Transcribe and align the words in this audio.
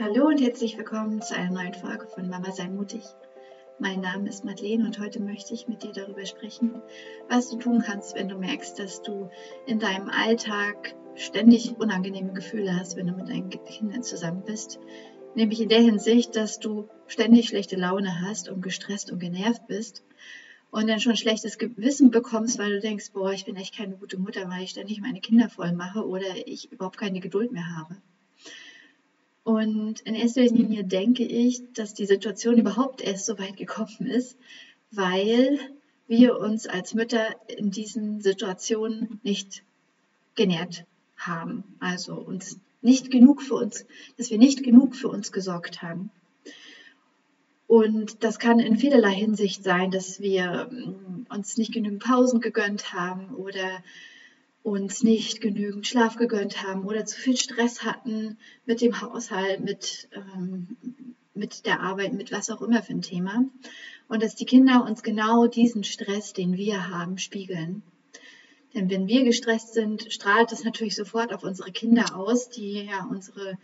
Hallo 0.00 0.26
und 0.26 0.40
herzlich 0.40 0.76
willkommen 0.76 1.22
zu 1.22 1.36
einer 1.36 1.52
neuen 1.52 1.72
Folge 1.72 2.08
von 2.08 2.28
Mama 2.28 2.50
sei 2.50 2.66
mutig. 2.66 3.04
Mein 3.78 4.00
Name 4.00 4.28
ist 4.28 4.44
Madeleine 4.44 4.84
und 4.86 4.98
heute 4.98 5.22
möchte 5.22 5.54
ich 5.54 5.68
mit 5.68 5.84
dir 5.84 5.92
darüber 5.92 6.26
sprechen, 6.26 6.82
was 7.28 7.48
du 7.48 7.58
tun 7.58 7.80
kannst, 7.80 8.16
wenn 8.16 8.28
du 8.28 8.36
merkst, 8.36 8.76
dass 8.80 9.02
du 9.02 9.30
in 9.66 9.78
deinem 9.78 10.08
Alltag 10.08 10.96
ständig 11.14 11.76
unangenehme 11.78 12.32
Gefühle 12.32 12.76
hast, 12.76 12.96
wenn 12.96 13.06
du 13.06 13.12
mit 13.12 13.28
deinen 13.28 13.50
Kindern 13.50 14.02
zusammen 14.02 14.42
bist. 14.44 14.80
Nämlich 15.36 15.60
in 15.60 15.68
der 15.68 15.82
Hinsicht, 15.82 16.34
dass 16.34 16.58
du 16.58 16.88
ständig 17.06 17.46
schlechte 17.46 17.76
Laune 17.76 18.20
hast 18.20 18.48
und 18.48 18.62
gestresst 18.62 19.12
und 19.12 19.20
genervt 19.20 19.68
bist 19.68 20.02
und 20.72 20.88
dann 20.88 20.98
schon 20.98 21.14
schlechtes 21.14 21.56
Gewissen 21.56 22.10
bekommst, 22.10 22.58
weil 22.58 22.72
du 22.72 22.80
denkst, 22.80 23.12
boah, 23.12 23.30
ich 23.30 23.44
bin 23.44 23.54
echt 23.54 23.76
keine 23.76 23.96
gute 23.96 24.18
Mutter, 24.18 24.50
weil 24.50 24.64
ich 24.64 24.70
ständig 24.70 25.00
meine 25.00 25.20
Kinder 25.20 25.48
voll 25.48 25.72
mache 25.72 26.04
oder 26.04 26.26
ich 26.46 26.72
überhaupt 26.72 26.98
keine 26.98 27.20
Geduld 27.20 27.52
mehr 27.52 27.76
habe. 27.76 27.96
Und 29.44 30.00
in 30.00 30.14
erster 30.14 30.42
Linie 30.42 30.84
denke 30.84 31.22
ich, 31.22 31.62
dass 31.74 31.92
die 31.92 32.06
Situation 32.06 32.58
überhaupt 32.58 33.02
erst 33.02 33.26
so 33.26 33.38
weit 33.38 33.58
gekommen 33.58 34.06
ist, 34.06 34.36
weil 34.90 35.58
wir 36.06 36.38
uns 36.38 36.66
als 36.66 36.94
Mütter 36.94 37.34
in 37.48 37.70
diesen 37.70 38.20
Situationen 38.22 39.20
nicht 39.22 39.62
genährt 40.34 40.84
haben. 41.16 41.64
Also 41.78 42.14
uns 42.14 42.58
nicht 42.80 43.10
genug 43.10 43.42
für 43.42 43.54
uns, 43.54 43.86
dass 44.16 44.30
wir 44.30 44.38
nicht 44.38 44.62
genug 44.62 44.96
für 44.96 45.08
uns 45.08 45.30
gesorgt 45.30 45.82
haben. 45.82 46.10
Und 47.66 48.22
das 48.22 48.38
kann 48.38 48.58
in 48.58 48.76
vielerlei 48.76 49.14
Hinsicht 49.14 49.62
sein, 49.62 49.90
dass 49.90 50.20
wir 50.20 50.68
mm, 50.70 51.26
uns 51.30 51.56
nicht 51.56 51.72
genügend 51.72 52.02
Pausen 52.02 52.40
gegönnt 52.40 52.92
haben 52.92 53.34
oder 53.34 53.82
uns 54.64 55.02
nicht 55.02 55.42
genügend 55.42 55.86
Schlaf 55.86 56.16
gegönnt 56.16 56.62
haben 56.62 56.86
oder 56.86 57.04
zu 57.04 57.20
viel 57.20 57.36
Stress 57.36 57.84
hatten 57.84 58.38
mit 58.64 58.80
dem 58.80 59.02
Haushalt, 59.02 59.60
mit, 59.60 60.08
ähm, 60.12 60.76
mit 61.34 61.66
der 61.66 61.80
Arbeit, 61.80 62.14
mit 62.14 62.32
was 62.32 62.48
auch 62.48 62.62
immer 62.62 62.82
für 62.82 62.94
ein 62.94 63.02
Thema. 63.02 63.44
Und 64.08 64.22
dass 64.22 64.34
die 64.34 64.46
Kinder 64.46 64.82
uns 64.82 65.02
genau 65.02 65.46
diesen 65.46 65.84
Stress, 65.84 66.32
den 66.32 66.56
wir 66.56 66.88
haben, 66.88 67.18
spiegeln. 67.18 67.82
Denn 68.72 68.88
wenn 68.88 69.06
wir 69.06 69.24
gestresst 69.24 69.74
sind, 69.74 70.10
strahlt 70.10 70.50
das 70.50 70.64
natürlich 70.64 70.96
sofort 70.96 71.34
auf 71.34 71.44
unsere 71.44 71.70
Kinder 71.70 72.16
aus, 72.16 72.48
die 72.48 72.84
ja 72.84 73.06
unsere, 73.10 73.58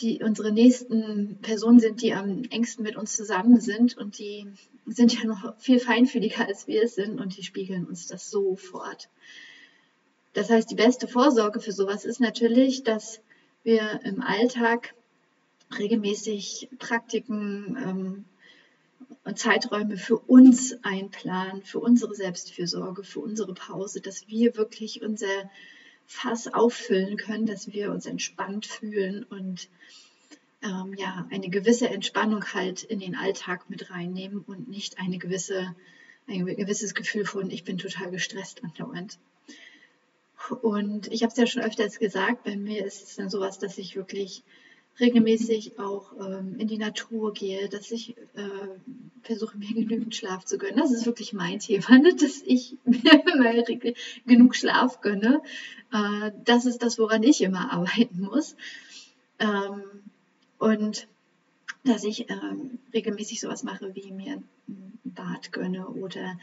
die 0.00 0.22
unsere 0.22 0.52
nächsten 0.52 1.38
Personen 1.42 1.80
sind, 1.80 2.00
die 2.00 2.14
am 2.14 2.44
engsten 2.44 2.84
mit 2.84 2.94
uns 2.94 3.16
zusammen 3.16 3.60
sind 3.60 3.96
und 3.96 4.20
die 4.20 4.46
sind 4.86 5.20
ja 5.20 5.26
noch 5.26 5.58
viel 5.58 5.80
feinfühliger 5.80 6.46
als 6.46 6.68
wir 6.68 6.84
es 6.84 6.94
sind 6.94 7.20
und 7.20 7.36
die 7.36 7.42
spiegeln 7.42 7.86
uns 7.86 8.06
das 8.06 8.30
sofort. 8.30 9.08
Das 10.34 10.50
heißt, 10.50 10.70
die 10.70 10.74
beste 10.74 11.08
Vorsorge 11.08 11.60
für 11.60 11.72
sowas 11.72 12.04
ist 12.04 12.20
natürlich, 12.20 12.82
dass 12.82 13.20
wir 13.62 14.00
im 14.04 14.20
Alltag 14.20 14.94
regelmäßig 15.78 16.68
Praktiken 16.78 17.76
ähm, 17.82 18.24
und 19.24 19.38
Zeiträume 19.38 19.96
für 19.96 20.18
uns 20.18 20.76
einplanen, 20.82 21.62
für 21.62 21.78
unsere 21.78 22.14
Selbstfürsorge, 22.14 23.04
für 23.04 23.20
unsere 23.20 23.54
Pause, 23.54 24.00
dass 24.00 24.28
wir 24.28 24.56
wirklich 24.56 25.02
unser 25.02 25.50
Fass 26.06 26.52
auffüllen 26.52 27.16
können, 27.16 27.46
dass 27.46 27.72
wir 27.72 27.90
uns 27.90 28.06
entspannt 28.06 28.66
fühlen 28.66 29.24
und 29.24 29.68
ähm, 30.62 30.94
ja, 30.98 31.26
eine 31.30 31.48
gewisse 31.48 31.88
Entspannung 31.88 32.44
halt 32.52 32.82
in 32.82 32.98
den 32.98 33.14
Alltag 33.14 33.70
mit 33.70 33.90
reinnehmen 33.90 34.40
und 34.40 34.68
nicht 34.68 34.98
eine 34.98 35.18
gewisse, 35.18 35.74
ein 36.26 36.44
gewisses 36.44 36.94
Gefühl 36.94 37.24
von, 37.24 37.50
ich 37.50 37.64
bin 37.64 37.78
total 37.78 38.10
gestresst 38.10 38.64
andauernd. 38.64 39.18
Und 40.50 41.12
ich 41.12 41.22
habe 41.22 41.30
es 41.30 41.38
ja 41.38 41.46
schon 41.46 41.62
öfters 41.62 41.98
gesagt, 41.98 42.44
bei 42.44 42.56
mir 42.56 42.84
ist 42.84 43.02
es 43.02 43.16
dann 43.16 43.30
sowas, 43.30 43.58
dass 43.58 43.78
ich 43.78 43.96
wirklich 43.96 44.42
regelmäßig 45.00 45.78
auch 45.78 46.12
ähm, 46.20 46.56
in 46.58 46.68
die 46.68 46.78
Natur 46.78 47.32
gehe, 47.32 47.68
dass 47.68 47.90
ich 47.90 48.16
äh, 48.16 48.78
versuche, 49.22 49.58
mir 49.58 49.68
genügend 49.74 50.14
Schlaf 50.14 50.44
zu 50.44 50.58
gönnen. 50.58 50.76
Das 50.76 50.92
ist 50.92 51.06
wirklich 51.06 51.32
mein 51.32 51.58
Thema, 51.58 51.98
ne? 51.98 52.14
dass 52.14 52.42
ich 52.44 52.76
mir 52.84 53.22
mal 53.36 53.64
genug 54.26 54.54
Schlaf 54.54 55.00
gönne. 55.00 55.42
Äh, 55.92 56.30
das 56.44 56.66
ist 56.66 56.82
das, 56.82 56.98
woran 56.98 57.22
ich 57.22 57.40
immer 57.40 57.72
arbeiten 57.72 58.20
muss. 58.20 58.56
Ähm, 59.38 59.82
und 60.58 61.08
dass 61.84 62.04
ich 62.04 62.30
ähm, 62.30 62.78
regelmäßig 62.92 63.40
sowas 63.40 63.62
mache, 63.62 63.94
wie 63.94 64.10
mir 64.12 64.42
ein 64.68 64.98
Bad 65.04 65.52
gönne 65.52 65.88
oder 65.88 66.38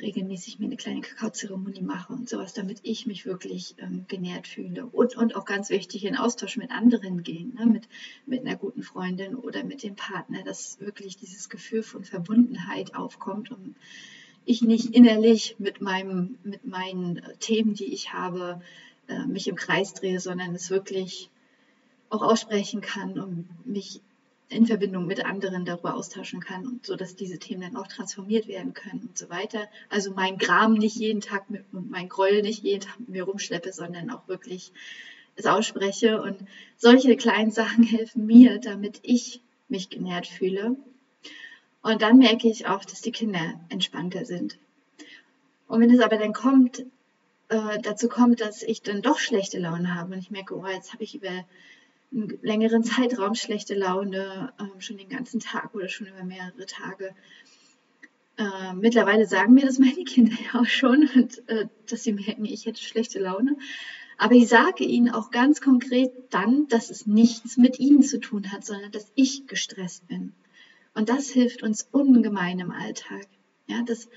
regelmäßig 0.00 0.58
mir 0.58 0.66
eine 0.66 0.76
kleine 0.76 1.00
Kakaozeremonie 1.00 1.82
mache 1.82 2.12
und 2.12 2.28
sowas, 2.28 2.54
damit 2.54 2.80
ich 2.82 3.06
mich 3.06 3.26
wirklich 3.26 3.74
ähm, 3.78 4.04
genährt 4.08 4.46
fühle. 4.46 4.86
Und, 4.86 5.16
und 5.16 5.36
auch 5.36 5.44
ganz 5.44 5.70
wichtig, 5.70 6.04
in 6.04 6.16
Austausch 6.16 6.56
mit 6.56 6.70
anderen 6.70 7.22
gehen, 7.22 7.54
ne? 7.58 7.66
mit, 7.66 7.88
mit 8.24 8.40
einer 8.46 8.56
guten 8.56 8.82
Freundin 8.82 9.34
oder 9.34 9.64
mit 9.64 9.82
dem 9.82 9.94
Partner, 9.94 10.42
dass 10.42 10.80
wirklich 10.80 11.16
dieses 11.16 11.48
Gefühl 11.48 11.82
von 11.82 12.04
Verbundenheit 12.04 12.94
aufkommt 12.94 13.50
und 13.50 13.74
ich 14.46 14.62
nicht 14.62 14.94
innerlich 14.94 15.56
mit, 15.58 15.80
meinem, 15.80 16.38
mit 16.44 16.64
meinen 16.64 17.18
äh, 17.18 17.36
Themen, 17.36 17.74
die 17.74 17.92
ich 17.92 18.12
habe, 18.12 18.62
äh, 19.08 19.26
mich 19.26 19.48
im 19.48 19.56
Kreis 19.56 19.92
drehe, 19.92 20.20
sondern 20.20 20.54
es 20.54 20.70
wirklich 20.70 21.30
auch 22.08 22.22
aussprechen 22.22 22.80
kann 22.80 23.18
und 23.18 23.46
mich 23.66 24.00
in 24.48 24.66
Verbindung 24.66 25.06
mit 25.06 25.24
anderen 25.24 25.64
darüber 25.64 25.94
austauschen 25.94 26.40
kann 26.40 26.66
und 26.66 26.86
so, 26.86 26.94
dass 26.94 27.16
diese 27.16 27.38
Themen 27.38 27.62
dann 27.62 27.76
auch 27.76 27.88
transformiert 27.88 28.46
werden 28.46 28.74
können 28.74 29.00
und 29.08 29.18
so 29.18 29.28
weiter. 29.28 29.68
Also 29.88 30.12
mein 30.12 30.38
Gram 30.38 30.74
nicht 30.74 30.96
jeden 30.96 31.20
Tag 31.20 31.50
mit 31.50 31.64
und 31.72 31.90
mein 31.90 32.08
Gräuel 32.08 32.42
nicht 32.42 32.62
jeden 32.62 32.80
Tag 32.80 33.00
mit 33.00 33.08
mir 33.08 33.24
rumschleppe, 33.24 33.72
sondern 33.72 34.10
auch 34.10 34.28
wirklich 34.28 34.72
es 35.34 35.46
ausspreche 35.46 36.22
und 36.22 36.38
solche 36.76 37.16
kleinen 37.16 37.50
Sachen 37.50 37.82
helfen 37.84 38.26
mir, 38.26 38.58
damit 38.58 39.00
ich 39.02 39.40
mich 39.68 39.90
genährt 39.90 40.26
fühle. 40.26 40.76
Und 41.82 42.02
dann 42.02 42.18
merke 42.18 42.48
ich 42.48 42.66
auch, 42.66 42.84
dass 42.84 43.00
die 43.00 43.12
Kinder 43.12 43.60
entspannter 43.68 44.24
sind. 44.24 44.58
Und 45.66 45.80
wenn 45.80 45.90
es 45.90 46.00
aber 46.00 46.16
dann 46.18 46.32
kommt, 46.32 46.86
äh, 47.48 47.78
dazu 47.82 48.08
kommt, 48.08 48.40
dass 48.40 48.62
ich 48.62 48.82
dann 48.82 49.02
doch 49.02 49.18
schlechte 49.18 49.58
Laune 49.58 49.94
habe 49.94 50.14
und 50.14 50.18
ich 50.18 50.30
merke, 50.30 50.56
oh, 50.56 50.66
jetzt 50.66 50.92
habe 50.92 51.04
ich 51.04 51.14
über 51.14 51.44
einen 52.16 52.38
längeren 52.42 52.82
Zeitraum 52.82 53.34
schlechte 53.34 53.74
Laune, 53.74 54.52
äh, 54.58 54.80
schon 54.80 54.96
den 54.96 55.08
ganzen 55.08 55.40
Tag 55.40 55.74
oder 55.74 55.88
schon 55.88 56.06
über 56.06 56.24
mehrere 56.24 56.66
Tage. 56.66 57.14
Äh, 58.38 58.74
mittlerweile 58.74 59.26
sagen 59.26 59.54
mir 59.54 59.66
das 59.66 59.78
meine 59.78 60.04
Kinder 60.04 60.36
ja 60.52 60.60
auch 60.60 60.66
schon, 60.66 61.08
und, 61.14 61.48
äh, 61.48 61.66
dass 61.88 62.02
sie 62.02 62.12
merken, 62.12 62.44
ich 62.44 62.66
hätte 62.66 62.82
schlechte 62.82 63.18
Laune. 63.18 63.56
Aber 64.18 64.34
ich 64.34 64.48
sage 64.48 64.84
ihnen 64.84 65.10
auch 65.10 65.30
ganz 65.30 65.60
konkret 65.60 66.10
dann, 66.30 66.68
dass 66.68 66.90
es 66.90 67.06
nichts 67.06 67.58
mit 67.58 67.78
ihnen 67.78 68.02
zu 68.02 68.18
tun 68.18 68.50
hat, 68.50 68.64
sondern 68.64 68.90
dass 68.90 69.12
ich 69.14 69.46
gestresst 69.46 70.08
bin. 70.08 70.32
Und 70.94 71.10
das 71.10 71.28
hilft 71.28 71.62
uns 71.62 71.86
ungemein 71.92 72.58
im 72.58 72.70
Alltag. 72.70 73.26
Ja, 73.66 73.82
das, 73.82 74.08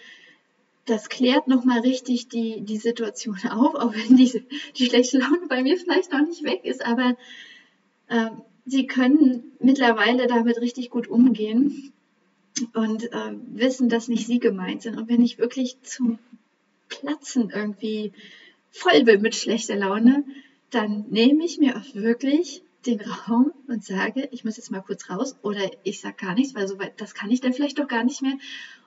das 0.86 1.10
klärt 1.10 1.50
nochmal 1.50 1.80
richtig 1.80 2.30
die, 2.30 2.62
die 2.62 2.78
Situation 2.78 3.38
auf, 3.50 3.76
auch 3.76 3.94
wenn 3.94 4.16
diese, 4.16 4.42
die 4.78 4.86
schlechte 4.86 5.20
Laune 5.20 5.48
bei 5.50 5.64
mir 5.64 5.78
vielleicht 5.78 6.14
noch 6.14 6.26
nicht 6.26 6.44
weg 6.44 6.64
ist, 6.64 6.86
aber 6.86 7.18
äh, 8.10 8.30
sie 8.66 8.88
können 8.88 9.52
mittlerweile 9.60 10.28
damit 10.28 10.60
richtig 10.62 10.90
gut 10.90 11.08
umgehen 11.08 11.94
und 12.74 13.12
äh, 13.12 13.34
wissen, 13.54 13.90
dass 13.90 14.08
nicht 14.08 14.28
sie 14.28 14.40
gemeint 14.40 14.82
sind. 14.82 14.98
Und 14.98 15.10
wenn 15.10 15.24
ich 15.24 15.38
wirklich 15.38 15.82
zum 15.82 16.20
Platzen 16.90 17.50
irgendwie 17.50 18.12
voll 18.72 19.04
bin 19.04 19.22
mit 19.22 19.36
schlechter 19.36 19.76
Laune, 19.76 20.24
dann 20.70 21.06
nehme 21.10 21.46
ich 21.46 21.58
mir 21.58 21.78
auch 21.78 21.96
wirklich 21.96 22.62
den 22.86 23.02
Raum 23.02 23.52
und 23.68 23.84
sage, 23.84 24.30
ich 24.32 24.46
muss 24.46 24.58
jetzt 24.58 24.72
mal 24.72 24.82
kurz 24.82 25.10
raus 25.10 25.36
oder 25.42 25.70
ich 25.84 26.00
sage 26.00 26.16
gar 26.16 26.34
nichts, 26.34 26.56
weil 26.56 26.68
so 26.68 26.80
weit, 26.80 27.00
das 27.02 27.14
kann 27.14 27.30
ich 27.30 27.42
dann 27.42 27.54
vielleicht 27.54 27.80
doch 27.80 27.88
gar 27.88 28.04
nicht 28.04 28.22
mehr 28.22 28.38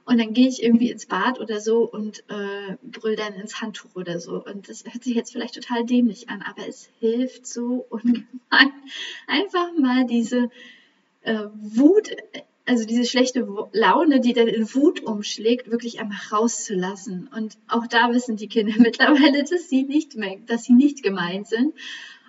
und 0.04 0.18
dann 0.18 0.32
gehe 0.32 0.48
ich 0.48 0.62
irgendwie 0.62 0.90
ins 0.90 1.06
Bad 1.06 1.38
oder 1.40 1.60
so 1.60 1.88
und 1.88 2.24
äh, 2.28 2.76
brüll 2.82 3.14
dann 3.14 3.34
ins 3.34 3.60
Handtuch 3.60 3.94
oder 3.94 4.18
so. 4.18 4.44
Und 4.44 4.68
das 4.68 4.84
hört 4.84 5.04
sich 5.04 5.14
jetzt 5.14 5.32
vielleicht 5.32 5.54
total 5.54 5.84
dämlich 5.84 6.28
an, 6.28 6.42
aber 6.42 6.66
es 6.66 6.90
hilft 6.98 7.46
so 7.46 7.86
ungemein. 7.88 8.26
Einfach 9.28 9.72
mal 9.78 10.04
diese 10.06 10.50
äh, 11.22 11.44
Wut, 11.54 12.10
also 12.66 12.84
diese 12.84 13.04
schlechte 13.04 13.46
Laune, 13.72 14.20
die 14.20 14.32
dann 14.32 14.48
in 14.48 14.74
Wut 14.74 15.02
umschlägt, 15.02 15.70
wirklich 15.70 16.00
einmal 16.00 16.18
rauszulassen. 16.32 17.28
Und 17.34 17.56
auch 17.68 17.86
da 17.86 18.10
wissen 18.12 18.36
die 18.36 18.48
Kinder 18.48 18.74
mittlerweile, 18.78 19.44
dass 19.44 19.68
sie 19.68 19.84
nicht 19.84 20.16
mehr, 20.16 20.38
dass 20.46 20.64
sie 20.64 20.74
nicht 20.74 21.04
gemeint 21.04 21.46
sind. 21.46 21.74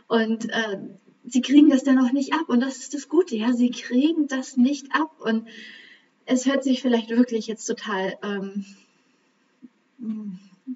Und 0.07 0.47
äh, 0.51 0.77
sie 1.25 1.41
kriegen 1.41 1.69
das 1.69 1.83
dann 1.83 1.99
auch 1.99 2.11
nicht 2.11 2.33
ab. 2.33 2.47
Und 2.47 2.59
das 2.59 2.77
ist 2.77 2.93
das 2.93 3.09
Gute, 3.09 3.35
ja, 3.35 3.53
sie 3.53 3.71
kriegen 3.71 4.27
das 4.27 4.57
nicht 4.57 4.93
ab. 4.93 5.11
Und 5.19 5.47
es 6.25 6.45
hört 6.45 6.63
sich 6.63 6.81
vielleicht 6.81 7.09
wirklich 7.09 7.47
jetzt 7.47 7.65
total 7.65 8.17
ähm, 8.23 8.65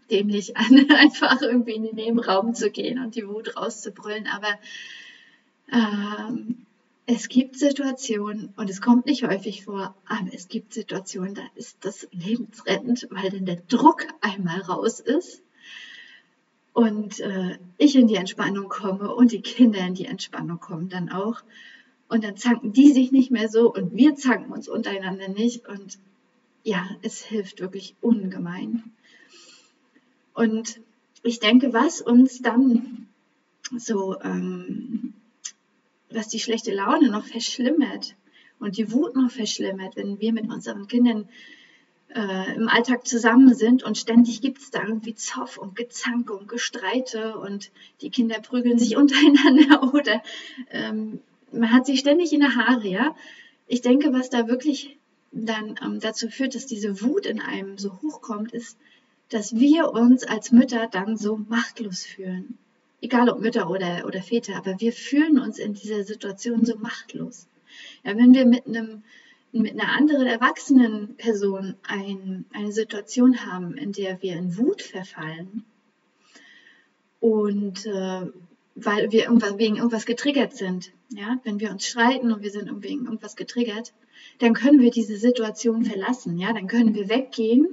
dämlich 0.09 0.57
an, 0.57 0.89
einfach 0.97 1.41
irgendwie 1.41 1.73
in 1.73 1.83
den 1.83 1.95
Nebenraum 1.95 2.53
zu 2.53 2.69
gehen 2.69 2.99
und 2.99 3.15
die 3.15 3.27
Wut 3.27 3.55
rauszubrüllen, 3.55 4.27
aber 4.27 4.59
ähm, 5.71 6.65
es 7.05 7.29
gibt 7.29 7.57
Situationen, 7.57 8.53
und 8.57 8.69
es 8.69 8.81
kommt 8.81 9.05
nicht 9.05 9.23
häufig 9.23 9.63
vor, 9.63 9.95
aber 10.05 10.33
es 10.33 10.49
gibt 10.49 10.73
Situationen, 10.73 11.35
da 11.35 11.43
ist 11.55 11.77
das 11.81 12.07
lebensrettend, 12.11 13.07
weil 13.09 13.29
dann 13.29 13.45
der 13.45 13.61
Druck 13.67 14.05
einmal 14.19 14.59
raus 14.61 14.99
ist 14.99 15.41
und 16.77 17.21
äh, 17.21 17.57
ich 17.79 17.95
in 17.95 18.05
die 18.05 18.17
Entspannung 18.17 18.69
komme 18.69 19.11
und 19.11 19.31
die 19.31 19.41
Kinder 19.41 19.79
in 19.79 19.95
die 19.95 20.05
Entspannung 20.05 20.59
kommen 20.59 20.89
dann 20.89 21.09
auch. 21.09 21.41
Und 22.07 22.23
dann 22.23 22.37
zanken 22.37 22.71
die 22.71 22.91
sich 22.91 23.11
nicht 23.11 23.31
mehr 23.31 23.49
so 23.49 23.73
und 23.73 23.95
wir 23.95 24.13
zanken 24.13 24.51
uns 24.53 24.69
untereinander 24.69 25.27
nicht. 25.27 25.67
Und 25.67 25.97
ja, 26.63 26.87
es 27.01 27.23
hilft 27.23 27.61
wirklich 27.61 27.95
ungemein. 27.99 28.83
Und 30.35 30.79
ich 31.23 31.39
denke, 31.39 31.73
was 31.73 31.99
uns 31.99 32.43
dann 32.43 33.07
so, 33.75 34.21
ähm, 34.21 35.15
was 36.11 36.27
die 36.27 36.39
schlechte 36.39 36.75
Laune 36.75 37.09
noch 37.09 37.25
verschlimmert 37.25 38.15
und 38.59 38.77
die 38.77 38.91
Wut 38.91 39.15
noch 39.15 39.31
verschlimmert, 39.31 39.95
wenn 39.95 40.19
wir 40.19 40.31
mit 40.31 40.47
unseren 40.47 40.87
Kindern 40.87 41.27
äh, 42.13 42.55
im 42.55 42.69
Alltag 42.69 43.07
zusammen 43.07 43.53
sind 43.53 43.83
und 43.83 43.97
ständig 43.97 44.41
gibt 44.41 44.59
es 44.59 44.71
da 44.71 44.83
irgendwie 44.83 45.15
Zoff 45.15 45.57
und 45.57 45.75
Gezanke 45.75 46.33
und 46.33 46.47
Gestreite 46.47 47.37
und 47.37 47.71
die 48.01 48.09
Kinder 48.09 48.39
prügeln 48.39 48.79
sich 48.79 48.95
untereinander 48.97 49.93
oder 49.93 50.21
ähm, 50.71 51.19
man 51.51 51.71
hat 51.71 51.85
sich 51.85 51.99
ständig 51.99 52.33
in 52.33 52.41
der 52.41 52.55
Haare, 52.55 52.87
ja. 52.87 53.15
Ich 53.67 53.81
denke, 53.81 54.13
was 54.13 54.29
da 54.29 54.47
wirklich 54.47 54.97
dann 55.31 55.75
ähm, 55.83 55.99
dazu 55.99 56.29
führt, 56.29 56.55
dass 56.55 56.65
diese 56.65 57.01
Wut 57.01 57.25
in 57.25 57.41
einem 57.41 57.77
so 57.77 57.99
hochkommt, 58.01 58.53
ist, 58.53 58.77
dass 59.29 59.55
wir 59.55 59.91
uns 59.91 60.23
als 60.23 60.51
Mütter 60.51 60.87
dann 60.87 61.17
so 61.17 61.37
machtlos 61.49 62.03
fühlen. 62.03 62.57
Egal 63.01 63.29
ob 63.29 63.41
Mütter 63.41 63.69
oder, 63.69 64.05
oder 64.05 64.21
Väter, 64.21 64.55
aber 64.55 64.79
wir 64.79 64.93
fühlen 64.93 65.39
uns 65.39 65.59
in 65.59 65.73
dieser 65.73 66.03
Situation 66.03 66.65
so 66.65 66.77
machtlos. 66.77 67.47
Ja, 68.03 68.17
wenn 68.17 68.33
wir 68.33 68.45
mit 68.45 68.65
einem 68.65 69.03
mit 69.61 69.73
einer 69.73 69.91
anderen 69.91 70.27
erwachsenen 70.27 71.15
Person 71.15 71.75
ein, 71.87 72.45
eine 72.53 72.71
Situation 72.71 73.45
haben, 73.45 73.75
in 73.75 73.91
der 73.91 74.21
wir 74.21 74.35
in 74.35 74.57
Wut 74.57 74.81
verfallen. 74.81 75.63
Und 77.19 77.85
äh, 77.85 78.27
weil 78.75 79.11
wir 79.11 79.23
irgendwas, 79.23 79.57
wegen 79.57 79.77
irgendwas 79.77 80.05
getriggert 80.05 80.55
sind, 80.55 80.91
ja, 81.09 81.39
wenn 81.43 81.59
wir 81.59 81.71
uns 81.71 81.87
streiten 81.87 82.31
und 82.31 82.43
wir 82.43 82.51
sind 82.51 82.69
wegen 82.83 83.05
irgendwas 83.05 83.35
getriggert, 83.35 83.93
dann 84.39 84.53
können 84.53 84.79
wir 84.79 84.91
diese 84.91 85.17
Situation 85.17 85.83
verlassen, 85.83 86.37
ja, 86.37 86.53
dann 86.53 86.67
können 86.67 86.93
wir 86.93 87.09
weggehen 87.09 87.67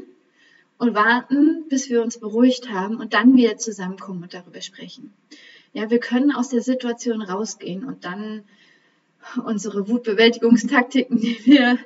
und 0.78 0.94
warten, 0.94 1.68
bis 1.68 1.90
wir 1.90 2.02
uns 2.02 2.18
beruhigt 2.18 2.70
haben 2.70 2.96
und 2.96 3.14
dann 3.14 3.36
wieder 3.36 3.56
zusammenkommen 3.58 4.22
und 4.22 4.34
darüber 4.34 4.60
sprechen. 4.60 5.12
Ja, 5.72 5.90
wir 5.90 5.98
können 5.98 6.32
aus 6.32 6.48
der 6.48 6.62
Situation 6.62 7.20
rausgehen 7.20 7.84
und 7.84 8.04
dann 8.04 8.44
unsere 9.44 9.88
Wutbewältigungstaktiken, 9.88 11.18
die 11.18 11.38
wir, 11.44 11.78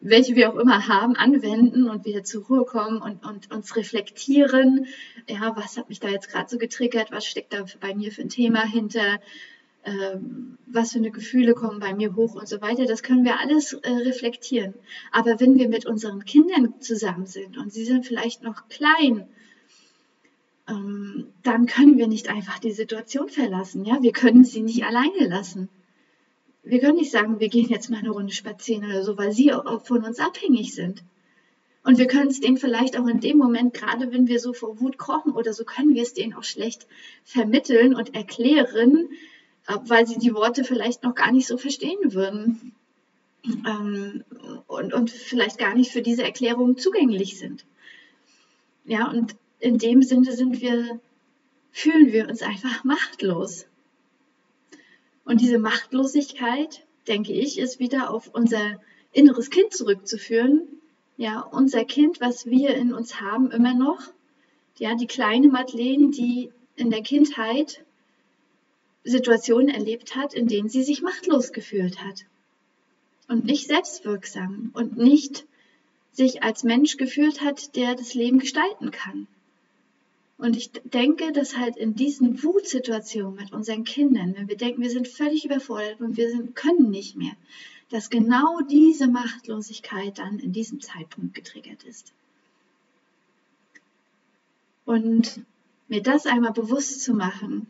welche 0.00 0.36
wir 0.36 0.52
auch 0.52 0.56
immer 0.56 0.88
haben, 0.88 1.16
anwenden 1.16 1.88
und 1.88 2.04
wieder 2.04 2.24
zur 2.24 2.44
Ruhe 2.46 2.64
kommen 2.64 3.00
und, 3.00 3.24
und 3.26 3.50
uns 3.50 3.76
reflektieren. 3.76 4.86
Ja, 5.28 5.54
was 5.56 5.76
hat 5.76 5.88
mich 5.88 6.00
da 6.00 6.08
jetzt 6.08 6.30
gerade 6.30 6.48
so 6.48 6.58
getriggert? 6.58 7.10
Was 7.10 7.26
steckt 7.26 7.52
da 7.52 7.64
bei 7.80 7.94
mir 7.94 8.12
für 8.12 8.22
ein 8.22 8.28
Thema 8.28 8.64
hinter? 8.64 9.20
Ähm, 9.84 10.58
was 10.66 10.92
für 10.92 10.98
eine 10.98 11.12
Gefühle 11.12 11.54
kommen 11.54 11.78
bei 11.78 11.94
mir 11.94 12.16
hoch 12.16 12.34
und 12.34 12.48
so 12.48 12.60
weiter. 12.60 12.86
Das 12.86 13.04
können 13.04 13.24
wir 13.24 13.38
alles 13.38 13.72
äh, 13.72 13.88
reflektieren. 13.88 14.74
Aber 15.12 15.38
wenn 15.38 15.56
wir 15.56 15.68
mit 15.68 15.86
unseren 15.86 16.24
Kindern 16.24 16.74
zusammen 16.80 17.26
sind 17.26 17.56
und 17.56 17.72
sie 17.72 17.84
sind 17.84 18.04
vielleicht 18.04 18.42
noch 18.42 18.68
klein, 18.68 19.28
ähm, 20.68 21.28
dann 21.44 21.66
können 21.66 21.98
wir 21.98 22.08
nicht 22.08 22.28
einfach 22.28 22.58
die 22.58 22.72
Situation 22.72 23.28
verlassen. 23.28 23.84
Ja, 23.84 24.02
wir 24.02 24.10
können 24.10 24.44
sie 24.44 24.62
nicht 24.62 24.84
alleine 24.84 25.28
lassen 25.28 25.68
wir 26.66 26.80
können 26.80 26.96
nicht 26.96 27.12
sagen, 27.12 27.38
wir 27.38 27.48
gehen 27.48 27.68
jetzt 27.68 27.90
mal 27.90 27.98
eine 27.98 28.10
Runde 28.10 28.32
spazieren 28.32 28.84
oder 28.84 29.04
so, 29.04 29.16
weil 29.16 29.32
sie 29.32 29.52
auch 29.52 29.86
von 29.86 30.04
uns 30.04 30.18
abhängig 30.18 30.74
sind. 30.74 31.02
Und 31.84 31.98
wir 31.98 32.08
können 32.08 32.28
es 32.28 32.40
denen 32.40 32.56
vielleicht 32.56 32.98
auch 32.98 33.06
in 33.06 33.20
dem 33.20 33.38
Moment, 33.38 33.72
gerade 33.72 34.10
wenn 34.12 34.26
wir 34.26 34.40
so 34.40 34.52
vor 34.52 34.80
Wut 34.80 34.98
kochen 34.98 35.32
oder 35.32 35.52
so, 35.52 35.64
können 35.64 35.94
wir 35.94 36.02
es 36.02 36.14
denen 36.14 36.34
auch 36.34 36.42
schlecht 36.42 36.88
vermitteln 37.22 37.94
und 37.94 38.16
erklären, 38.16 39.08
äh, 39.68 39.76
weil 39.84 40.08
sie 40.08 40.18
die 40.18 40.34
Worte 40.34 40.64
vielleicht 40.64 41.04
noch 41.04 41.14
gar 41.14 41.30
nicht 41.30 41.46
so 41.46 41.56
verstehen 41.56 42.12
würden 42.12 42.74
ähm, 43.44 44.24
und, 44.66 44.92
und 44.92 45.10
vielleicht 45.12 45.58
gar 45.58 45.76
nicht 45.76 45.92
für 45.92 46.02
diese 46.02 46.24
Erklärung 46.24 46.78
zugänglich 46.78 47.38
sind. 47.38 47.64
Ja, 48.84 49.08
und 49.08 49.36
in 49.60 49.78
dem 49.78 50.02
Sinne 50.02 50.32
sind 50.32 50.60
wir, 50.60 50.98
fühlen 51.70 52.12
wir 52.12 52.28
uns 52.28 52.42
einfach 52.42 52.82
machtlos. 52.82 53.66
Und 55.26 55.40
diese 55.40 55.58
Machtlosigkeit, 55.58 56.86
denke 57.08 57.32
ich, 57.32 57.58
ist 57.58 57.80
wieder 57.80 58.10
auf 58.10 58.30
unser 58.32 58.80
inneres 59.12 59.50
Kind 59.50 59.74
zurückzuführen. 59.74 60.62
Ja, 61.16 61.40
unser 61.40 61.84
Kind, 61.84 62.20
was 62.20 62.46
wir 62.46 62.76
in 62.76 62.94
uns 62.94 63.20
haben, 63.20 63.50
immer 63.50 63.74
noch. 63.74 64.00
Ja, 64.78 64.94
die 64.94 65.08
kleine 65.08 65.48
Madeleine, 65.48 66.10
die 66.10 66.52
in 66.76 66.90
der 66.90 67.02
Kindheit 67.02 67.84
Situationen 69.02 69.68
erlebt 69.68 70.14
hat, 70.14 70.32
in 70.32 70.46
denen 70.46 70.68
sie 70.68 70.84
sich 70.84 71.02
machtlos 71.02 71.52
gefühlt 71.52 72.02
hat. 72.04 72.24
Und 73.28 73.44
nicht 73.44 73.66
selbstwirksam 73.66 74.70
und 74.74 74.96
nicht 74.96 75.44
sich 76.12 76.44
als 76.44 76.62
Mensch 76.62 76.96
gefühlt 76.98 77.40
hat, 77.40 77.74
der 77.74 77.96
das 77.96 78.14
Leben 78.14 78.38
gestalten 78.38 78.92
kann. 78.92 79.26
Und 80.38 80.56
ich 80.56 80.70
denke, 80.70 81.32
dass 81.32 81.56
halt 81.56 81.76
in 81.76 81.94
diesen 81.94 82.42
Wutsituationen 82.42 83.36
mit 83.36 83.52
unseren 83.52 83.84
Kindern, 83.84 84.34
wenn 84.36 84.48
wir 84.48 84.56
denken, 84.56 84.82
wir 84.82 84.90
sind 84.90 85.08
völlig 85.08 85.46
überfordert 85.46 86.00
und 86.00 86.16
wir 86.16 86.30
sind, 86.30 86.54
können 86.54 86.90
nicht 86.90 87.16
mehr, 87.16 87.32
dass 87.88 88.10
genau 88.10 88.60
diese 88.68 89.06
Machtlosigkeit 89.06 90.18
dann 90.18 90.38
in 90.38 90.52
diesem 90.52 90.80
Zeitpunkt 90.80 91.34
getriggert 91.34 91.84
ist. 91.84 92.12
Und 94.84 95.40
mir 95.88 96.02
das 96.02 96.26
einmal 96.26 96.52
bewusst 96.52 97.02
zu 97.02 97.14
machen, 97.14 97.66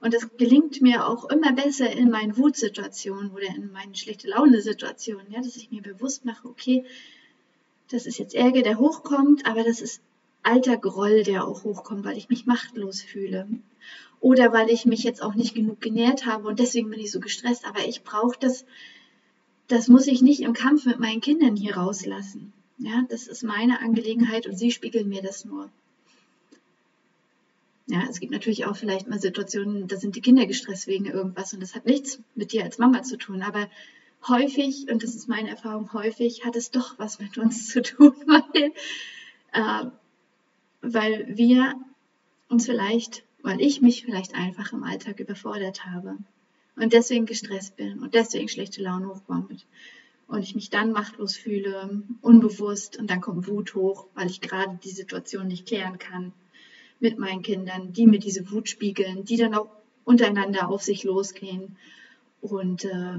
und 0.00 0.12
das 0.12 0.36
gelingt 0.36 0.82
mir 0.82 1.06
auch 1.06 1.30
immer 1.30 1.52
besser 1.52 1.88
in 1.92 2.10
meinen 2.10 2.36
Wutsituationen 2.36 3.30
oder 3.30 3.46
in 3.46 3.70
meinen 3.70 3.94
schlechte 3.94 4.26
Laune-Situationen, 4.28 5.30
ja, 5.30 5.40
dass 5.40 5.54
ich 5.54 5.70
mir 5.70 5.80
bewusst 5.80 6.24
mache, 6.24 6.48
okay, 6.48 6.84
das 7.88 8.06
ist 8.06 8.18
jetzt 8.18 8.34
Ärger, 8.34 8.62
der 8.62 8.78
hochkommt, 8.78 9.46
aber 9.46 9.62
das 9.62 9.80
ist 9.80 10.02
alter 10.42 10.76
Groll, 10.76 11.22
der 11.22 11.46
auch 11.46 11.64
hochkommt, 11.64 12.04
weil 12.04 12.16
ich 12.16 12.28
mich 12.28 12.46
machtlos 12.46 13.02
fühle. 13.02 13.48
Oder 14.20 14.52
weil 14.52 14.70
ich 14.70 14.86
mich 14.86 15.02
jetzt 15.02 15.22
auch 15.22 15.34
nicht 15.34 15.54
genug 15.54 15.80
genährt 15.80 16.26
habe 16.26 16.46
und 16.48 16.60
deswegen 16.60 16.90
bin 16.90 17.00
ich 17.00 17.10
so 17.10 17.20
gestresst. 17.20 17.66
Aber 17.66 17.86
ich 17.86 18.02
brauche 18.02 18.38
das, 18.38 18.64
das 19.68 19.88
muss 19.88 20.06
ich 20.06 20.22
nicht 20.22 20.40
im 20.40 20.52
Kampf 20.52 20.86
mit 20.86 21.00
meinen 21.00 21.20
Kindern 21.20 21.56
hier 21.56 21.76
rauslassen. 21.76 22.52
Ja, 22.78 23.04
das 23.08 23.26
ist 23.26 23.42
meine 23.42 23.80
Angelegenheit 23.80 24.46
und 24.46 24.56
sie 24.56 24.70
spiegeln 24.70 25.08
mir 25.08 25.22
das 25.22 25.44
nur. 25.44 25.70
Ja, 27.86 28.04
es 28.08 28.20
gibt 28.20 28.32
natürlich 28.32 28.64
auch 28.64 28.76
vielleicht 28.76 29.08
mal 29.08 29.20
Situationen, 29.20 29.88
da 29.88 29.96
sind 29.96 30.16
die 30.16 30.20
Kinder 30.20 30.46
gestresst 30.46 30.86
wegen 30.86 31.06
irgendwas 31.06 31.52
und 31.52 31.60
das 31.60 31.74
hat 31.74 31.84
nichts 31.84 32.20
mit 32.34 32.52
dir 32.52 32.64
als 32.64 32.78
Mama 32.78 33.02
zu 33.02 33.18
tun. 33.18 33.42
Aber 33.42 33.68
häufig, 34.28 34.88
und 34.90 35.02
das 35.02 35.14
ist 35.14 35.28
meine 35.28 35.50
Erfahrung, 35.50 35.92
häufig 35.92 36.44
hat 36.44 36.56
es 36.56 36.70
doch 36.70 36.98
was 36.98 37.18
mit 37.18 37.38
uns 37.38 37.68
zu 37.70 37.82
tun, 37.82 38.14
weil 38.26 38.72
äh, 39.52 39.90
weil 40.82 41.26
wir 41.28 41.74
uns 42.48 42.66
vielleicht, 42.66 43.24
weil 43.42 43.60
ich 43.60 43.80
mich 43.80 44.04
vielleicht 44.04 44.34
einfach 44.34 44.72
im 44.72 44.82
Alltag 44.82 45.20
überfordert 45.20 45.86
habe 45.86 46.18
und 46.76 46.92
deswegen 46.92 47.26
gestresst 47.26 47.76
bin 47.76 48.00
und 48.00 48.14
deswegen 48.14 48.48
schlechte 48.48 48.82
Laune 48.82 49.08
hochkommt 49.08 49.66
und 50.26 50.42
ich 50.42 50.54
mich 50.54 50.70
dann 50.70 50.92
machtlos 50.92 51.36
fühle, 51.36 52.02
unbewusst 52.20 52.98
und 52.98 53.10
dann 53.10 53.20
kommt 53.20 53.48
Wut 53.48 53.74
hoch, 53.74 54.06
weil 54.14 54.28
ich 54.28 54.40
gerade 54.40 54.78
die 54.82 54.90
Situation 54.90 55.46
nicht 55.46 55.66
klären 55.66 55.98
kann 55.98 56.32
mit 57.00 57.18
meinen 57.18 57.42
Kindern, 57.42 57.92
die 57.92 58.06
mir 58.06 58.18
diese 58.18 58.50
Wut 58.50 58.68
spiegeln, 58.68 59.24
die 59.24 59.36
dann 59.36 59.54
auch 59.54 59.68
untereinander 60.04 60.68
auf 60.68 60.82
sich 60.82 61.04
losgehen 61.04 61.76
und 62.40 62.84
äh, 62.84 63.18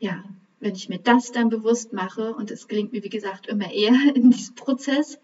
ja, 0.00 0.24
wenn 0.60 0.74
ich 0.74 0.88
mir 0.88 0.98
das 0.98 1.32
dann 1.32 1.48
bewusst 1.48 1.92
mache 1.92 2.34
und 2.34 2.50
es 2.50 2.66
gelingt 2.66 2.92
mir 2.92 3.04
wie 3.04 3.08
gesagt 3.08 3.46
immer 3.46 3.70
eher 3.70 3.94
in 4.14 4.30
diesem 4.30 4.54
Prozess, 4.54 5.18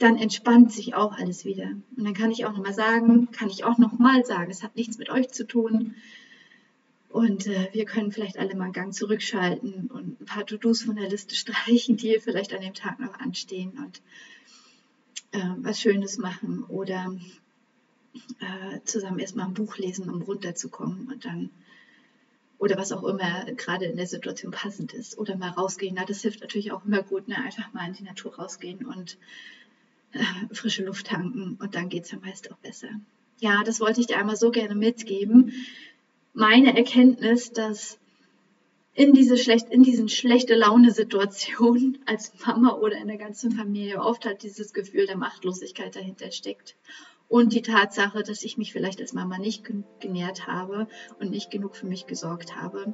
dann 0.00 0.16
entspannt 0.16 0.72
sich 0.72 0.94
auch 0.94 1.12
alles 1.12 1.44
wieder. 1.44 1.68
Und 1.96 2.04
dann 2.04 2.14
kann 2.14 2.30
ich 2.30 2.46
auch 2.46 2.52
nochmal 2.52 2.72
sagen, 2.72 3.30
kann 3.32 3.50
ich 3.50 3.64
auch 3.64 3.76
nochmal 3.76 4.24
sagen, 4.24 4.50
es 4.50 4.62
hat 4.62 4.74
nichts 4.74 4.96
mit 4.98 5.10
euch 5.10 5.28
zu 5.28 5.46
tun. 5.46 5.94
Und 7.10 7.46
äh, 7.46 7.68
wir 7.72 7.84
können 7.84 8.10
vielleicht 8.10 8.38
alle 8.38 8.54
mal 8.54 8.64
einen 8.64 8.72
Gang 8.72 8.94
zurückschalten 8.94 9.88
und 9.88 10.20
ein 10.20 10.24
paar 10.24 10.46
To-Dos 10.46 10.82
von 10.82 10.96
der 10.96 11.10
Liste 11.10 11.34
streichen, 11.36 11.96
die 11.96 12.18
vielleicht 12.18 12.54
an 12.54 12.62
dem 12.62 12.72
Tag 12.74 12.98
noch 12.98 13.20
anstehen 13.20 13.72
und 13.78 14.00
äh, 15.32 15.50
was 15.58 15.80
Schönes 15.80 16.16
machen 16.16 16.64
oder 16.68 17.14
äh, 18.40 18.80
zusammen 18.84 19.18
erstmal 19.18 19.46
ein 19.46 19.54
Buch 19.54 19.76
lesen, 19.76 20.08
um 20.08 20.22
runterzukommen 20.22 21.08
und 21.08 21.24
dann 21.26 21.50
oder 22.58 22.76
was 22.76 22.92
auch 22.92 23.04
immer 23.04 23.44
gerade 23.56 23.86
in 23.86 23.96
der 23.96 24.06
Situation 24.06 24.52
passend 24.52 24.92
ist 24.92 25.18
oder 25.18 25.36
mal 25.36 25.50
rausgehen. 25.50 25.94
Na, 25.98 26.04
das 26.04 26.22
hilft 26.22 26.40
natürlich 26.40 26.72
auch 26.72 26.84
immer 26.84 27.02
gut, 27.02 27.26
ne? 27.26 27.36
einfach 27.36 27.72
mal 27.72 27.86
in 27.86 27.94
die 27.94 28.02
Natur 28.02 28.36
rausgehen 28.36 28.84
und 28.84 29.18
äh, 30.12 30.54
frische 30.54 30.84
Luft 30.84 31.06
tanken 31.06 31.56
und 31.60 31.74
dann 31.74 31.88
geht 31.88 32.04
es 32.04 32.10
ja 32.10 32.18
meist 32.18 32.50
auch 32.50 32.58
besser. 32.58 32.88
Ja, 33.40 33.62
das 33.64 33.80
wollte 33.80 34.00
ich 34.00 34.06
dir 34.06 34.18
einmal 34.18 34.36
so 34.36 34.50
gerne 34.50 34.74
mitgeben. 34.74 35.52
Meine 36.34 36.76
Erkenntnis, 36.76 37.52
dass 37.52 37.98
in 38.94 39.14
diese 39.14 39.38
schlecht, 39.38 39.70
in 39.70 39.82
diesen 39.82 40.08
schlechte 40.08 40.54
Laune-Situationen 40.54 41.98
als 42.06 42.32
Mama 42.44 42.74
oder 42.74 42.96
in 42.98 43.08
der 43.08 43.16
ganzen 43.16 43.52
Familie 43.52 44.00
oft 44.00 44.26
halt 44.26 44.42
dieses 44.42 44.72
Gefühl 44.72 45.06
der 45.06 45.16
Machtlosigkeit 45.16 45.94
dahinter 45.96 46.30
steckt. 46.32 46.76
Und 47.28 47.52
die 47.52 47.62
Tatsache, 47.62 48.24
dass 48.24 48.42
ich 48.42 48.58
mich 48.58 48.72
vielleicht 48.72 49.00
als 49.00 49.12
Mama 49.12 49.38
nicht 49.38 49.64
genährt 50.00 50.48
habe 50.48 50.88
und 51.20 51.30
nicht 51.30 51.50
genug 51.50 51.76
für 51.76 51.86
mich 51.86 52.08
gesorgt 52.08 52.56
habe. 52.56 52.92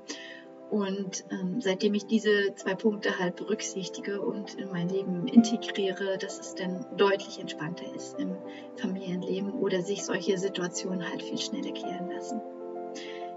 Und 0.70 1.25
ähm, 1.30 1.61
seitdem 1.61 1.94
ich 1.94 2.06
diese 2.06 2.54
zwei 2.56 2.75
Punkte 2.75 3.18
halt 3.18 3.37
berücksichtige 3.37 4.20
und 4.20 4.54
in 4.54 4.68
mein 4.70 4.88
Leben 4.88 5.28
integriere, 5.28 6.18
dass 6.18 6.40
es 6.40 6.54
dann 6.56 6.85
deutlich 6.96 7.38
entspannter 7.38 7.85
ist 7.94 8.18
im 8.18 8.37
Familienleben 8.76 9.52
oder 9.52 9.82
sich 9.82 10.04
solche 10.04 10.37
Situationen 10.38 11.08
halt 11.08 11.23
viel 11.23 11.38
schneller 11.38 11.73
klären 11.73 12.11
lassen. 12.11 12.40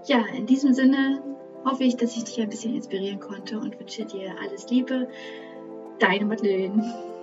Ja, 0.06 0.24
in 0.36 0.46
diesem 0.46 0.72
Sinne 0.72 1.22
hoffe 1.64 1.84
ich, 1.84 1.96
dass 1.96 2.16
ich 2.16 2.24
dich 2.24 2.40
ein 2.40 2.48
bisschen 2.48 2.74
inspirieren 2.74 3.20
konnte 3.20 3.58
und 3.58 3.78
wünsche 3.78 4.04
dir 4.04 4.34
alles 4.40 4.68
Liebe. 4.68 5.08
Deine 5.98 6.24
Madeleine. 6.24 7.19